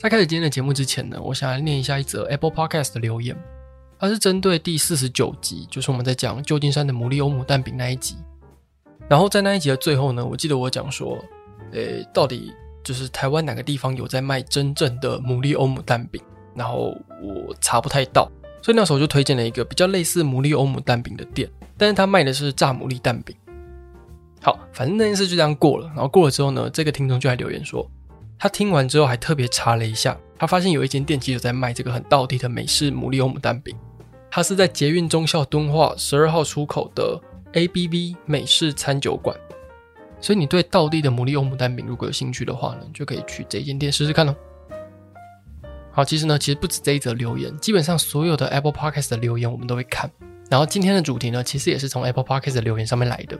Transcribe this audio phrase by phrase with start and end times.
[0.00, 3.36] 在开始今天的节目之前呢，我想来念一下一则 Apple Podcast 的留言，
[3.98, 8.14] 它是针对第四十九集，就是我们在讲旧金山的牡蛎欧姆蛋饼那一集。
[9.08, 11.18] 然后在那一集的最后呢，我记得我讲说，
[11.72, 16.22] 诶，到底就是台湾哪个地方有在卖真正的牡蛎欧姆蛋饼？
[16.54, 18.30] 然后我查不太到，
[18.62, 23.34] 所以那时候就推荐了一个比较类似牡蛎欧姆蛋饼的店，但是他卖的是炸牡蛎蛋饼。
[24.40, 25.88] 好，反正那件事就这样过了。
[25.88, 27.84] 然后过了之后呢，这个听众就来留言说。
[28.38, 33.76] 他听完之后还特别查了一下，他发现有一间店其实在卖这个很道地的美式牡蛎欧姆蛋饼。
[34.30, 37.20] 它是在捷运忠孝敦化十二号出口的
[37.54, 39.36] ABV 美式餐酒馆。
[40.20, 44.36] 所以你对道地的牡蛎欧姆蛋饼如果有兴趣的话呢，就可以去这间店试试看哦。
[45.90, 50.08] 好，其实呢，其实不止这一则留言，基本上所有的 Apple Podcast 的留言我们都会看。
[50.48, 53.36] 然后今天的主题呢，其实也是从 Apple Podcast 的留言上面来的。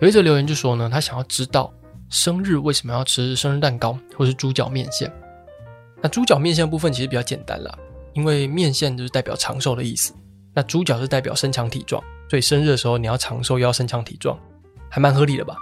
[0.00, 1.72] 有一则留言就说呢，他想要知道。
[2.10, 5.10] 生日为什么要吃生日蛋糕或是猪脚面线？
[6.02, 7.78] 那猪脚面线部分其实比较简单啦，
[8.14, 10.12] 因为面线就是代表长寿的意思，
[10.52, 14.36] 那猪脚是代表身强体壮，所以生日的时候你要长寿要身强体壮，
[14.90, 15.56] 还蛮合理的吧？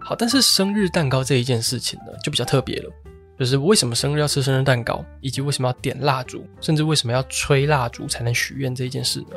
[0.00, 2.90] 好，但是生日蛋糕这一件事情呢，就比较特别了，
[3.38, 9.36] 就是为什么生日要吃生日蛋糕，以及为什么要点蜡烛，甚至为什么要吹蜡烛才能许愿这一件事呢？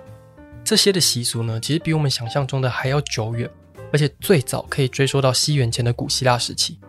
[0.63, 3.47] 这些的习俗呢，其实比我们想象中的还要久远。
[3.91, 6.79] 而且最早可以追溯到西元前的古希腊时期。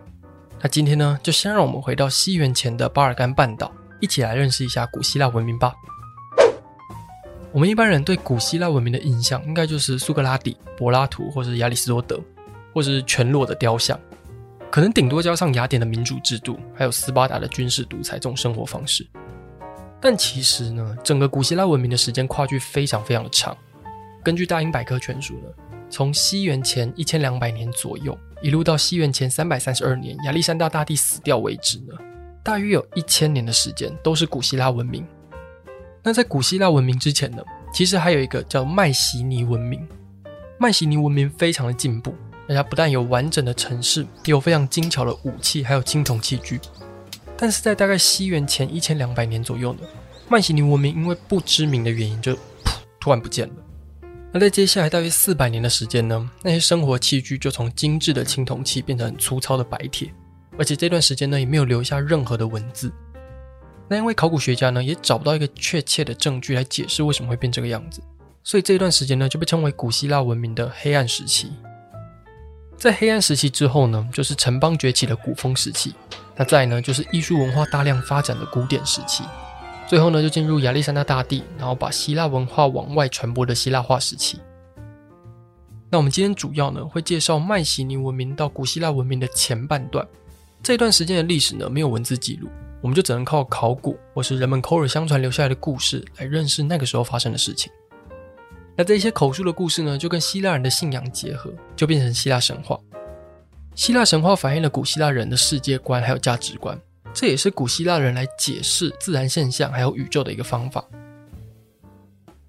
[0.60, 5.72] 那今天呢，就先让我们回到西元前的巴尔干半岛，一起来认识一下古希腊文明吧。
[7.50, 12.20] 我们一般人对古希腊文明的印象，应该就是苏格拉底、柏拉图，或是亚里士多德，
[12.72, 13.98] 或是全裸的雕像，
[14.70, 19.06] 可能顶多加上雅典的民主制度，还有斯巴达的军事独裁这种生活方式。
[20.00, 23.56] 但其实呢，整个古希腊文明的时间跨距非常非常的长。
[24.22, 25.71] 根据大英百科全书呢。
[25.92, 31.94] 从西元前一千两百年左右，一路到西元前三百三十二年亚历山大大帝死掉为止呢，
[32.42, 35.06] 大约有一千年的时间都是古希腊文明。
[36.02, 37.42] 那在古希腊文明之前呢，
[37.74, 39.86] 其实还有一个叫迈锡尼文明。
[40.58, 42.14] 迈锡尼文明非常的进步，
[42.48, 46.58] 大家不但有完整的城市，也有非常精巧的武器，还有青铜器具。
[47.36, 49.80] 但是在大概西元前一千两百年左右呢，
[50.30, 52.34] 迈锡尼文明因为不知名的原因就
[52.98, 53.54] 突然不见了。
[54.34, 60.10] 那在接下来大约四百年的时间呢，那些生活器具就从精致的青铜器变成粗糙的白铁，
[60.58, 62.90] 而且这段时间呢也没有留下任何的文字。
[63.88, 68.00] 那因为考古学家呢也找不到一个确切的证据来解释为什么会变这个样子，
[68.42, 71.52] 所以这段时间呢就被称为古希腊文明的黑暗时期。
[72.78, 75.94] 在黑暗时期之后呢，就是城邦崛起的古风时期，
[76.36, 79.24] 那再呢就是艺术文化大量发展的古典时期。
[79.92, 84.40] 最后呢，就进入亚历山大大帝，然后把希腊文化往外传播的希腊化时期。
[85.90, 90.08] 那我们今天主要呢会介绍迈锡尼文明到古希腊文明的前半段。
[90.62, 92.48] 这段时间的历史呢没有文字记录，
[92.80, 97.70] 我们就只能靠考古或是人们口耳相传留下来的故事来认识那个时候发生的事情。
[98.74, 102.80] 那这些口述的故事呢，就跟希腊人的信仰结合，就变成希腊神话。
[103.74, 106.80] 希腊神话反映了古希腊人的世界观还有价值观。
[107.14, 110.84] 这也是古希腊人来解释自然现象还有宇宙的一个方法。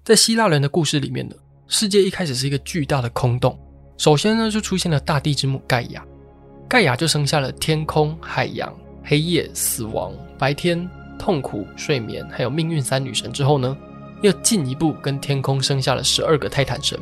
[0.02, 1.34] 在希腊人的故事里面呢，
[1.68, 3.58] 世界一开始是一个巨大的空洞。
[3.96, 6.04] 首先呢，就出现了大地之母盖亚，
[6.68, 10.88] 盖亚就生下了天空、海洋、黑夜、死亡、白天、
[11.18, 13.32] 痛苦、睡眠，还有命运三女神。
[13.32, 13.76] 之后呢，
[14.22, 16.98] 又进一步跟天空生下了十二个泰坦神。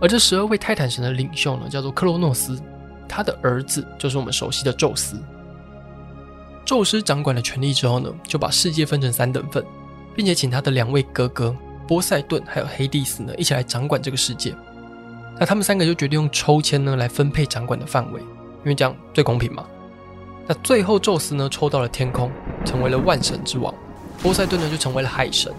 [0.00, 2.60] 而这十二位泰坦神的领袖呢，叫做克洛诺斯，
[3.08, 5.16] 他的儿子就是我们熟悉的宙斯。
[6.64, 9.64] 宙斯掌管了权力之后呢，就把世界分成三等份，
[10.14, 11.54] 并且请他的两位哥哥
[11.86, 14.54] 波塞顿还有黑帝斯呢一起来掌管这个世界。
[15.38, 19.66] 那他们三个就决定用抽签呢来分配掌管的范围，因为这样最公平嘛。
[20.46, 22.30] 那最后宙斯呢抽到了天空，
[22.64, 23.74] 成为了万神之王；
[24.22, 25.52] 波塞顿呢就成为了海神；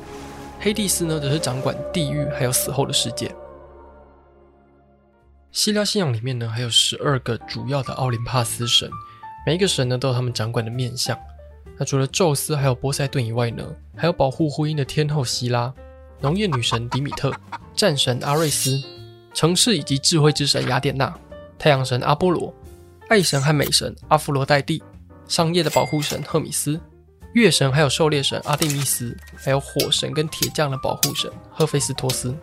[0.59, 3.33] 黑帝斯呢则是掌管地狱还有死后的世界。
[5.51, 8.89] 希腊信仰里面呢，还有十二个主要的奥林帕斯神，
[9.45, 11.17] 每一个神呢都有他们掌管的面相。
[11.77, 13.63] 那除了宙斯还有波塞顿以外呢，
[13.95, 15.73] 还有保护婚姻的天后希拉、
[16.21, 17.33] 农业女神迪米特、
[17.75, 18.81] 战神阿瑞斯、
[19.33, 21.13] 城市以及智慧之神雅典娜、
[21.59, 22.53] 太阳神阿波罗、
[23.09, 24.81] 爱神和美神阿芙罗黛蒂、
[25.27, 26.79] 商业的保护神赫米斯、
[27.33, 32.33] 月神还有狩猎神阿蒂密斯，还有火神跟铁匠的保护神赫菲斯托斯。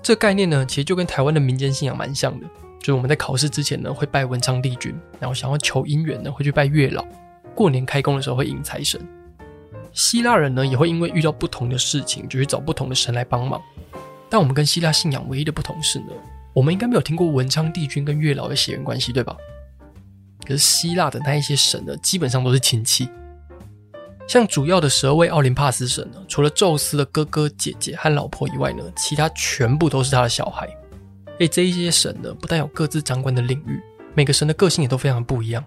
[0.00, 2.46] 这概念呢，其实就跟台湾的民间信仰蛮像的，
[2.80, 7.04] 就是我们在考试之前呢，会拜文昌帝君，然后想要求姻缘呢，会去拜月老，
[7.54, 9.00] 过年开工的时候会迎财神。
[9.92, 13.60] 希腊人呢，也会因为遇到不同的事情，就去找不同的神来帮忙。
[14.28, 16.06] 但我们跟希腊信仰唯一的不同是呢，
[16.52, 19.36] 我们应该没有听过文昌帝君跟月老的血缘关系，对吧？
[20.46, 23.10] 可是希腊的那一些神呢，基本上都是亲戚。
[24.26, 30.68] 像主要的十二位奥林帕斯神呢，除了宙斯的哥哥姐姐和老婆以外呢，其他全部都是他的小孩。
[31.40, 33.80] 诶，这一些神呢，不但有各自掌管的领域，
[34.14, 35.64] 每个神的个性也都非常不一样。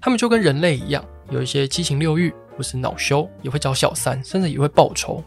[0.00, 5.22] 他们就跟人类一样，有一些七情六欲，或是恼羞，也会找小三，甚至也会报仇。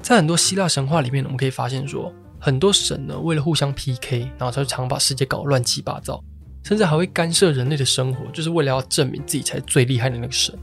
[0.00, 2.10] 在很多希腊神话里面，我们可以发现说，
[2.40, 6.18] 很多神呢，为了互相 PK，然后他就常把世界搞得乱七八糟，
[6.62, 10.58] 甚至还会干涉人类的生活，就是为了要证明自己才是最厉害的那个神。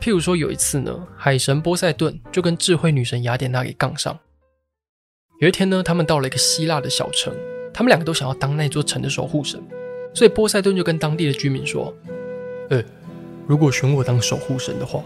[0.00, 4.18] 譬如说，有一次呢，海神波塞顿就跟智慧女神雅典娜给杠上。
[5.40, 7.32] 有一天呢，他们到了一个希腊的小城，
[7.72, 9.60] 他们两个都想要当那座城的守护神，
[10.14, 11.94] 所以波塞顿就跟当地的居民说
[12.70, 12.82] ：“呃，
[13.46, 15.02] 如果选我当守护神的话，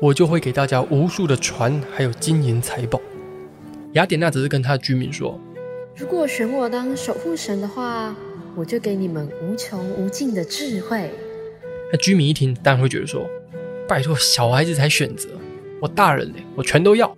[0.00, 3.00] 我就会给大家无数的船，还有金银财宝。”
[3.94, 5.38] 雅典娜只是跟他的居民说
[5.96, 8.14] ：“如果选我当守护神的话，
[8.56, 11.10] 我就给你们无穷无尽的智慧。”
[11.92, 13.28] 那居民一听，当然会觉得说。
[13.88, 15.28] 拜托，小孩子才选择，
[15.80, 17.12] 我大人呢，我全都要。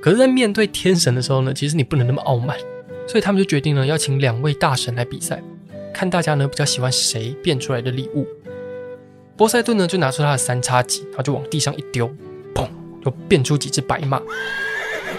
[0.00, 2.56] 可是，在面对天神的时候呢，其实你不能那么傲慢，
[3.06, 5.42] 所以他们就决定了要请两位大神来比赛，
[5.92, 8.26] 看大家呢比较喜欢谁变出来的礼物。
[9.36, 12.08] 波塞顿呢就拿出他的三叉戟，然后就往地上一丢，
[12.54, 12.68] 砰，
[13.04, 14.20] 就变出几只白马。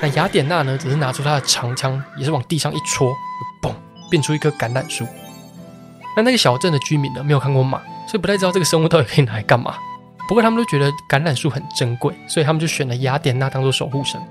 [0.02, 3.14] 那雅典娜呢，只是拿出他的长枪，也是往地上一戳，
[3.62, 3.72] 砰，
[4.10, 5.06] 变出一棵橄榄树。
[6.16, 9.76] 那那个小镇的居民呢，没有看过马，所以不太知道这个生物到底可以拿来干嘛。
[10.28, 14.22] 不过他们都觉得橄榄树很珍贵，所以他们就选了雅典娜当做守护神。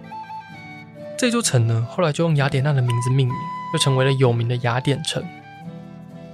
[1.23, 3.37] 这座城呢，后来就用雅典娜的名字命名，
[3.73, 5.25] 就成为了有名的雅典城。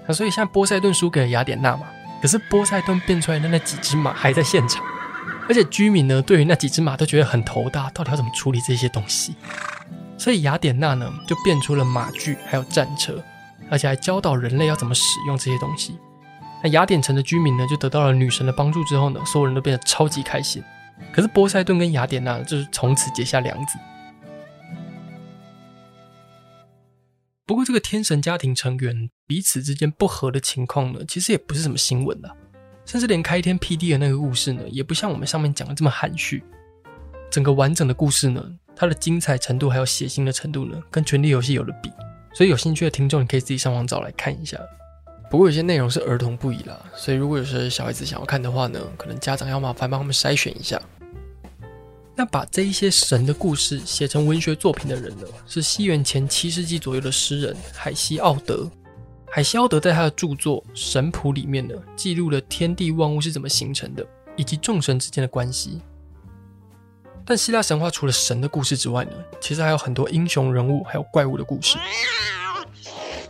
[0.06, 1.82] 那所以现在波塞顿输给了雅典娜嘛，
[2.22, 4.82] 可是波塞顿变出来的那几只马还在现场，
[5.46, 9.34] 而且居民呢对于那几只马都觉得很头大，到底要怎么处理这些东西？
[10.16, 13.22] 所以雅典娜呢就变出了马具，还有战车，
[13.70, 15.98] 而且还教导人类要怎么使用这些东西。
[16.64, 20.64] 那雅典城的居民呢，就得到了女神的帮助之后呢，所有人都变得超级开心。
[21.12, 23.78] 可是波塞顿跟雅典娜就是从此结下梁子。
[27.48, 32.30] 不过这个天神家庭成员彼此之间不和的情况呢，其实也不是什么新闻的，
[32.84, 36.44] 甚至连开天辟地的那个故事呢，也不像我们上面讲的这么含蓄。
[37.30, 38.44] 整个完整的故事呢，
[38.76, 41.90] 它的精彩程度还有血腥的程度呢，跟《权力游戏》有的比。
[42.34, 44.60] 所以有兴趣的听众，你可以自己上网找来看一下。
[45.30, 50.78] 不过有些内容是儿童不宜啦，所以如果有些小孩子想要看的话呢，可能家长要麻烦帮他们筛选一下。
[52.18, 58.68] 那把这一些神的故事写成文学作品的人呢，是西元前七世纪左右的诗人海西奥德。
[59.30, 65.80] 海西奥德在他的著作《神谱》里面呢，记录了天地万物是怎么形成的，以及众神之间的关系。
[67.24, 71.78] 但希腊神话除了神的故事之外呢，其实还有很多英雄人物还有怪物的故事。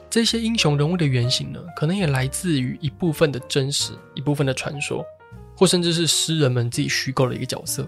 [0.09, 5.05] 这些英雄人物的原型呢，可能也来自于一部分的真实，一部分的传说，
[5.55, 7.87] 或甚至是诗人们自己虚构的一个角色。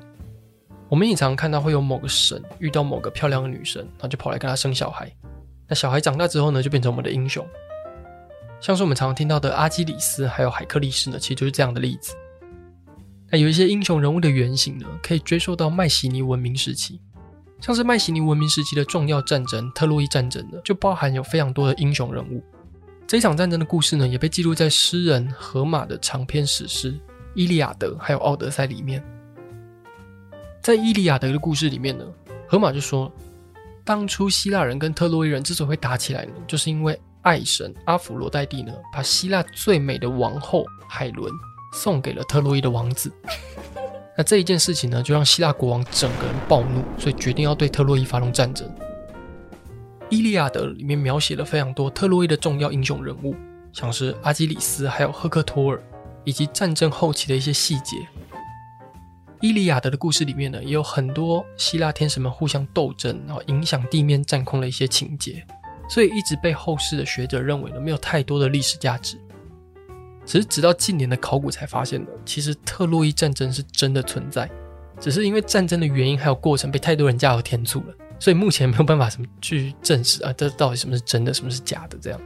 [0.91, 5.11] 我们也常常看到会有某个神遇到某个漂亮的女神，然后就跑来跟她生小孩。
[5.69, 7.47] 那小孩长大之后呢，就变成我们的英雄。
[8.61, 12.13] 像是我们常常听到的阿基里斯，还有海克力士呢，其实就是这样的例子。
[13.31, 17.01] 那有一些英雄人物的原型呢，可以追溯到迈锡尼文明时期。
[17.61, 22.43] 像是迈锡尼文明时期的重要战争特洛伊战争呢，就包含有非常多的英雄人物。
[23.07, 26.93] 这一场战争的故事呢，也被记录在诗人荷马的长篇史诗
[27.37, 29.01] 《伊利亚德》还有《奥德赛》里面。
[30.63, 32.05] 在《伊利亚德》的故事里面呢，
[32.47, 33.11] 荷马就说，
[33.83, 41.33] 当初希腊人跟特洛伊人之所以会打起来呢，就是因为爱神阿芙罗黛蒂呢，把希腊最美的王后海伦
[41.73, 43.11] 送给了特洛伊的王子。
[44.19, 48.69] 那这一件事情呢，就让希腊国王整个人暴怒，所以决定要对特洛伊发动战争。
[50.11, 53.35] 《伊利亚德》里面描写了非常多特洛伊的重要英雄人物，
[53.73, 55.83] 像是阿基里斯，还有赫克托尔，
[56.25, 57.97] 以及战争后期的一些细节。
[59.41, 65.43] 《伊利亚德》的故事里面呢，也有很多希腊天神们互相斗争，然后影响地面战况的一些情节，
[65.89, 69.19] 所以一直被后世的学者认为呢没有太多的历史价值。
[70.27, 74.49] 只是直到近年的考古才发现呢，其实特洛伊战争是真的存在，
[75.01, 82.21] 只是因为战争的原因还有过程被太多人加油添醋了，所以目前没有办法什么去证实啊，这到底什么是真的，什么是假的这样。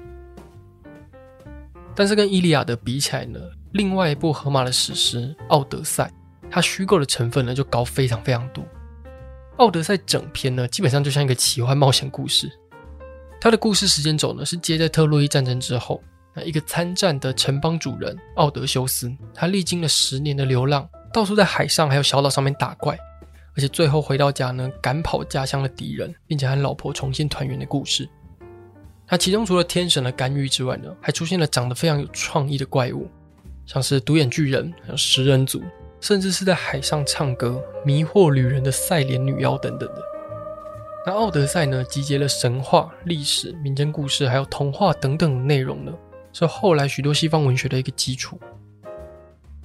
[1.94, 3.38] 但是跟《伊利亚德》比起来呢，
[3.70, 6.04] 另外一部荷马的史诗《奥德赛》，
[6.54, 8.62] 它虚构的成分呢就高非常非常多。
[9.56, 12.48] 《奥德赛》整篇呢基本上就像一个奇幻冒险故事，
[13.40, 16.00] 它的故事时间轴呢是接在特洛伊战争之后。
[16.32, 22.96] 那一个参战的城邦主人奥德修斯，他历经了十年的流浪，到处在海上还有小岛上面打怪，
[23.56, 28.08] 而且最后回到家呢，赶跑家乡的敌人，并且和老婆重新团圆的故事。
[29.08, 33.08] 那其中除了天神的干预之外呢，还出现了长得非常有创意的怪物，
[33.66, 35.62] 像是独眼巨人、还有食人族，
[36.04, 40.02] 甚至是在海上唱歌迷惑旅人的赛莲女妖等等的。
[41.06, 45.90] 那奥德赛呢，集结了神话、历史、民间故事，还有童话等等内容呢。
[46.30, 48.38] 是后来许多西方文学的一个基础。《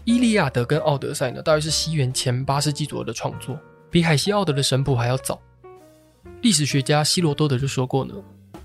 [0.06, 3.60] 伊利亚德》跟《奥德赛》呢，大约是西元前八世纪左右的创作，
[3.92, 5.42] 比海西奥德的神谱还要早。
[6.42, 8.14] 历史学家希罗多德就说过呢，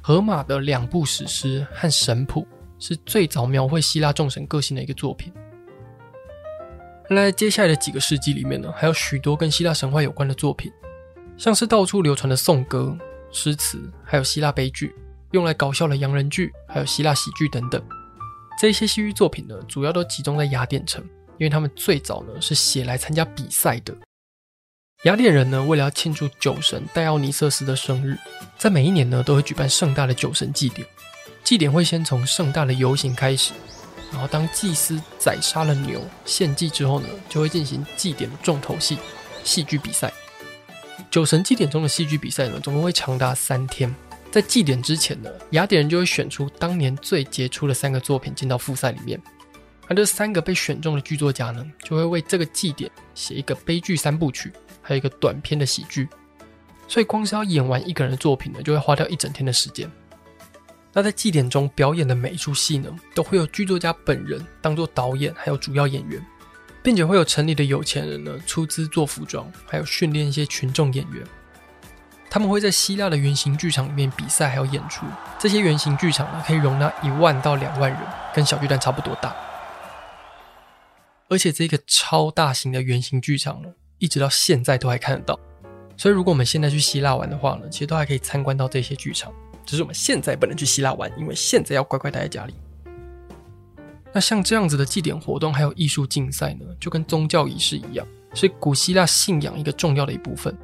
[0.01, 2.47] 荷马的两部史诗和神谱
[2.79, 5.33] 是最早描绘希腊众神个性的一个作品。
[7.11, 10.71] 在接下来的几个世纪里面呢，还有许多跟希腊神话有关的作品，
[11.37, 12.97] 像是到处流传的颂歌、
[13.33, 14.95] 诗词，还有希腊悲剧。
[15.33, 17.83] 用来搞笑的洋人剧，还有希腊喜剧等等，
[18.57, 21.03] 这些戏剧作品呢，主要都集中在雅典城，
[21.39, 23.93] 因为他们最早呢是写来参加比赛的。
[25.03, 28.17] 雅典人呢，为了要庆祝酒神戴奥尼瑟斯的生日，
[28.57, 30.87] 在每一年呢都会举办盛大的酒神祭典。
[31.43, 33.53] 祭典会先从盛大的游行开始，
[34.15, 38.97] 然后当祭司宰杀了牛献祭之后呢，就会进行祭典的重头戏——
[39.43, 40.13] 戏剧比赛。
[41.11, 43.93] 酒神祭典中的戏剧比赛呢，总共会长达三天。
[44.31, 49.21] 在祭典之前呢，雅典人就会选出当年最杰出的三个作品进到复赛里面。
[49.89, 56.09] 而这三个被选中的剧作家呢，就会为这个祭典写一个悲剧三部曲，还有一个短篇的喜剧。
[56.87, 59.91] 所以光是要演完一个人的作品呢，就会花掉一整天的时间。
[60.97, 66.25] 那在祭典中表演的每一出戏呢，都会有剧作家本人当做导演，还有主要演员，
[66.85, 71.27] 并且会有城里的有钱人呢出资做服装，还有训练一些群众演员。
[72.31, 75.05] 他们会在希腊的圆形剧场里面比赛，还有演出。
[75.39, 78.01] 这些圆形剧场呢，可以容纳一万到两万人，
[78.33, 79.35] 跟小巨蛋差不多大。
[81.29, 85.39] 而且这个超大型的圆形剧场呢，一直到现在都还看得到。
[85.97, 89.33] 所以如果我们现在去希腊玩的话呢，其实都还可以参观到这些剧场。
[89.65, 92.55] 只是我们现在不能去希腊玩，因为现在要乖乖待在家里。
[94.13, 100.57] 那像这样子的祭典活动还有艺术竞赛呢，就跟宗教仪式一样，是古希腊信仰一个重要的一部分。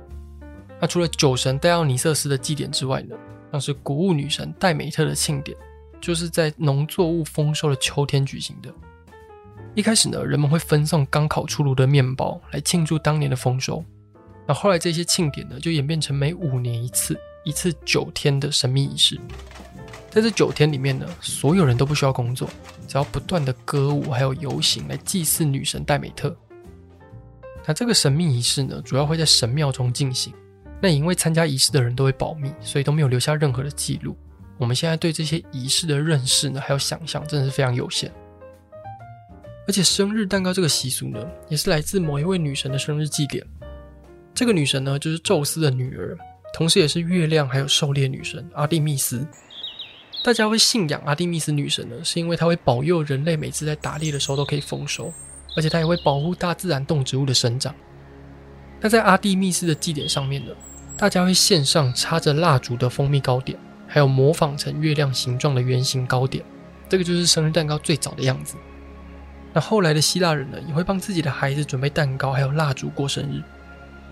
[0.80, 3.16] 那除了酒神戴奥尼瑟斯的祭典之外呢，
[3.50, 5.56] 像是谷物女神戴美特的庆典，
[6.00, 8.72] 就是在农作物丰收的秋天举行的。
[9.74, 13.84] 一开始呢，人们会分送刚烤出炉的面包来庆祝当年的丰收。
[14.46, 19.18] 那后来这些庆典呢，就演变成每五年一次、一次九天的神秘仪式。
[20.10, 22.50] 在这九天里面呢，所有人都不需要工作，
[22.88, 26.36] 只要不断的歌舞还有游行来祭祀女神戴美特。
[27.66, 30.32] 那这个神秘仪式呢，主要会在神庙中进行。
[30.82, 34.16] 那因为参加仪式的人都会保密，所以都没有留下任何的记录。
[34.58, 38.10] 我们现在对这些仪式的认识呢，还有想象，真的是非常有限。
[39.68, 43.46] 而且生日蛋糕这个习俗呢，也是来自某一位女神的生日祭典。
[44.34, 46.18] 这个女神呢，就是宙斯的女儿，
[46.52, 49.26] 同时也是月亮还有狩猎女神阿蒂密斯。
[50.22, 55.12] 大家会信仰阿蒂密斯女神呢，是因为她会保佑人类每次在打猎的时候都可以丰收，
[55.56, 57.74] 而且她也会保护大自然动植物的生长。
[58.80, 60.52] 那在阿蒂密斯的祭典上面呢，
[60.96, 66.44] 大家会献上插着蜡烛的蜂蜜糕点，还有模仿成月亮形状的圆形糕点，
[66.88, 68.56] 这个就是生日蛋糕最早的样子。
[69.52, 73.42] 那后来的希腊人呢，也会帮自己的孩子准备蛋糕，还有蜡烛过生日。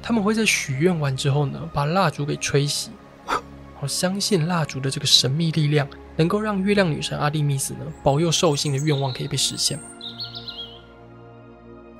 [0.02, 2.88] 他们会在许愿完之后呢，把蜡烛给吹熄，
[3.78, 5.86] 好相信蜡烛的这个神秘力量，
[6.16, 9.78] 能够让月亮女神阿蒂密斯呢保佑寿星的愿望可以被实现。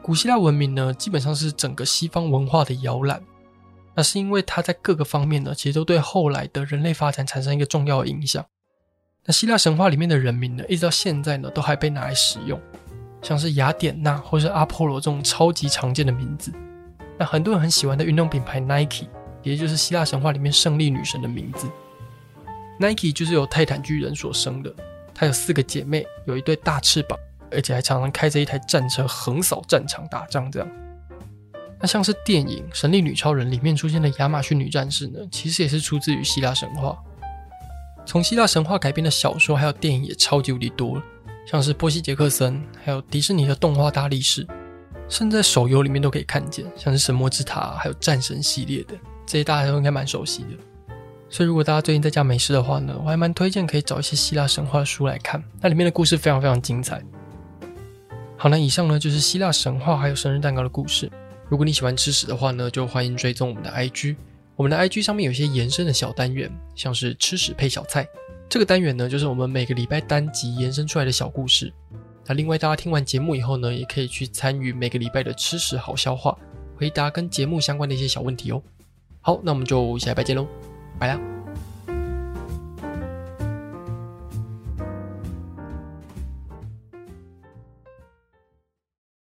[0.02, 3.23] 古希腊文明呢，基本上是整个西方文化的摇篮。
[3.95, 8.45] 那是因为它在各个方面呢，其实都对后来的人类发展产生一个重要的影响。
[9.25, 12.59] 那希腊神话里面的人名呢，一直到现在呢，都还被拿来使用，
[13.21, 16.52] 像是雅典娜或是阿波罗这种超级常见的名字。
[17.18, 19.06] 那很多人很喜欢的运动品牌 Nike，
[19.42, 21.68] 也就是希腊神话里面胜利女神的名字。
[22.78, 24.72] Nike 就是由泰坦巨人所生的，
[25.12, 27.18] 她有四个姐妹，有一对大翅膀，
[27.50, 30.68] 而且还常常开着一台战车横扫战场打仗这样。
[31.80, 36.96] 那像是电影《神力女超人》里面出现的亚马逊女战士呢，其实也是出自于希腊神话。
[38.06, 41.02] 从希腊神话改编的小说还有电影也超级无敌多，
[41.46, 44.46] 像是波西·杰克森，还有迪士尼的动画大力士，
[45.08, 48.94] 甚至在手游里面都可以看见，像是神魔之塔还有战神系列的，
[49.26, 50.50] 这些大家都应该蛮熟悉的。
[51.30, 57.02] 所以如果大家最近在家没事的话呢，我还蛮推荐可以找一些希腊神话的书来看，那里面的故事非常非常精彩。
[58.36, 61.10] 好，那以上呢就是希腊神话还有生日蛋糕的故事。
[61.48, 64.16] 如果你喜欢吃屎的话呢，就欢迎追踪我们的 IG。
[64.56, 68.06] 我们的 IG 上面有一些延伸的小单元，像是吃屎配小菜
[68.48, 71.72] 这个单元呢，就是我们每个礼拜单集延伸出来的小故事。
[72.28, 76.37] 那另外，大家听完节目以后呢，也可以去参与每个礼拜的吃食好消化，
[76.76, 78.62] 回答跟节目相关的一些小问题哦。
[79.23, 80.47] 好，那我们就下礼拜见喽，
[80.99, 81.38] 拜啦。